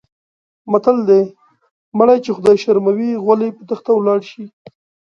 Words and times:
متل 0.71 0.97
دی: 1.09 1.21
مړی 1.97 2.17
چې 2.25 2.31
خدای 2.37 2.57
شرموي 2.63 3.11
غول 3.23 3.39
یې 3.45 3.55
په 3.57 3.63
تخته 3.69 3.91
ولاړ 3.95 4.19
شي. 4.31 4.45